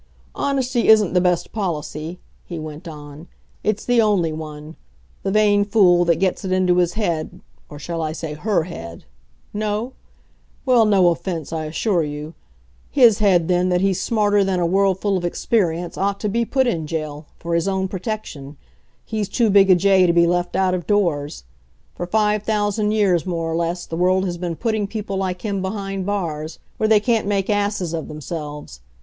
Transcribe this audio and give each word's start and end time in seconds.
"Honesty 0.33 0.87
isn't 0.87 1.13
the 1.13 1.21
best 1.21 1.51
policy," 1.51 2.17
he 2.43 2.57
went 2.57 2.87
on; 2.87 3.27
"it's 3.63 3.85
the 3.85 4.01
only 4.01 4.33
one. 4.33 4.75
The 5.21 5.29
vain 5.29 5.63
fool 5.63 6.05
that 6.05 6.15
gets 6.15 6.43
it 6.43 6.51
into 6.51 6.77
his 6.77 6.93
head 6.93 7.39
or 7.69 7.77
shall 7.77 8.01
I 8.01 8.11
say 8.11 8.33
her 8.33 8.63
head? 8.63 9.05
No? 9.53 9.93
Well, 10.65 10.85
no 10.85 11.09
offense, 11.09 11.53
I 11.53 11.65
assure 11.65 12.01
you 12.01 12.33
his 12.89 13.19
head 13.19 13.47
then, 13.47 13.69
that 13.69 13.81
he's 13.81 14.01
smarter 14.01 14.43
than 14.43 14.59
a 14.59 14.65
world 14.65 14.99
full 14.99 15.17
of 15.19 15.23
experience, 15.23 15.99
ought 15.99 16.19
to 16.21 16.29
be 16.29 16.45
put 16.45 16.65
in 16.65 16.87
jail 16.87 17.27
for 17.37 17.53
his 17.53 17.67
own 17.67 17.87
protection; 17.87 18.57
he's 19.05 19.29
too 19.29 19.51
big 19.51 19.69
a 19.69 19.75
jay 19.75 20.07
to 20.07 20.13
be 20.13 20.25
left 20.25 20.55
out 20.55 20.73
of 20.73 20.87
doors. 20.87 21.43
For 21.93 22.07
five 22.07 22.41
thousand 22.41 22.89
years, 22.93 23.27
more 23.27 23.51
or 23.51 23.55
less, 23.55 23.85
the 23.85 23.97
world 23.97 24.25
has 24.25 24.39
been 24.39 24.55
putting 24.55 24.87
people 24.87 25.17
like 25.17 25.43
him 25.43 25.61
behind 25.61 26.07
bars, 26.07 26.57
where 26.77 26.89
they 26.89 26.99
can't 26.99 27.27
make 27.27 27.51
asses 27.51 27.93
of 27.93 28.07
themselves. 28.07 28.81